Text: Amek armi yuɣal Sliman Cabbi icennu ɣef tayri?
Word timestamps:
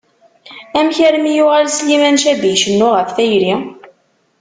Amek 0.77 0.97
armi 1.07 1.31
yuɣal 1.37 1.67
Sliman 1.69 2.17
Cabbi 2.23 2.49
icennu 2.53 2.89
ɣef 2.93 3.09
tayri? 3.15 3.53